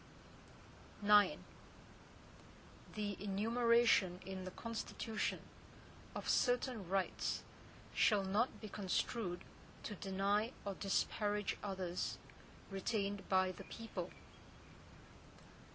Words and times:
IX 1.05 1.37
The 2.95 3.23
enumeration 3.23 4.19
in 4.25 4.45
the 4.45 4.49
Constitution, 4.49 5.41
of 6.15 6.27
certain 6.27 6.89
rights, 6.89 7.43
shall 7.93 8.23
not 8.23 8.59
be 8.59 8.67
construed 8.67 9.43
to 9.83 9.93
deny 9.93 10.53
or 10.65 10.73
disparage 10.73 11.55
others 11.61 12.17
retained 12.71 13.29
by 13.29 13.51
the 13.51 13.65
people. 13.65 14.09